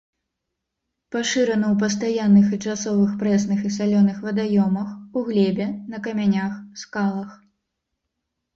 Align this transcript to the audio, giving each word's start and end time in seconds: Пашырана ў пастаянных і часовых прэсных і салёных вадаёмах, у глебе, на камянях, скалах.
Пашырана 1.15 1.65
ў 1.73 1.75
пастаянных 1.83 2.47
і 2.57 2.59
часовых 2.71 3.13
прэсных 3.21 3.59
і 3.69 3.73
салёных 3.77 4.17
вадаёмах, 4.29 4.89
у 5.21 5.25
глебе, 5.31 5.65
на 5.95 6.03
камянях, 6.11 6.53
скалах. 6.85 7.31